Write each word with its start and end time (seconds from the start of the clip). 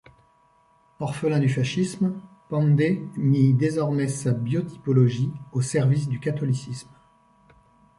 Orphelin 0.99 1.37
du 1.39 1.47
fascisme, 1.47 2.19
Pende 2.49 2.81
mit 3.17 3.53
désormais 3.53 4.07
sa 4.07 4.31
biotypologie 4.33 5.29
au 5.51 5.61
service 5.61 6.09
du 6.09 6.19
catholicisme. 6.19 6.89